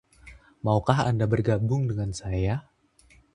[0.65, 2.55] Maukah Anda bergabung dengan saya?